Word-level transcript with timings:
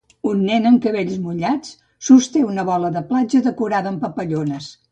Un 0.29 0.39
nen 0.45 0.63
amb 0.69 0.77
els 0.77 0.85
cabells 0.85 1.19
mullats 1.25 1.75
sosté 2.09 2.43
una 2.47 2.65
bola 2.73 2.93
de 2.99 3.05
platja 3.13 3.43
decorada 3.51 3.93
amb 3.95 4.03
papallones. 4.09 4.75